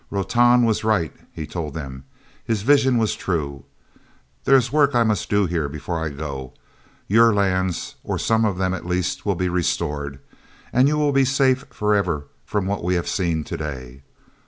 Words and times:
"Rotan 0.09 0.65
was 0.65 0.83
right," 0.83 1.13
he 1.31 1.45
told 1.45 1.75
them. 1.75 2.05
"His 2.43 2.63
vision 2.63 2.97
was 2.97 3.13
true. 3.15 3.65
There 4.45 4.55
is 4.55 4.71
work 4.71 4.95
I 4.95 5.03
must 5.03 5.29
do 5.29 5.45
here 5.45 5.69
before 5.69 6.03
I 6.03 6.09
go. 6.09 6.53
Your 7.07 7.35
lands, 7.35 7.97
or 8.03 8.17
some 8.17 8.43
of 8.43 8.57
them 8.57 8.73
at 8.73 8.87
least, 8.87 9.27
will 9.27 9.35
be 9.35 9.47
restored. 9.47 10.17
And 10.73 10.87
you 10.87 10.97
will 10.97 11.11
be 11.13 11.23
safe 11.23 11.65
forever 11.69 12.25
from 12.47 12.65
what 12.65 12.83
we 12.83 12.95
have 12.95 13.07
seen 13.07 13.43
to 13.43 13.55
day. 13.57 14.01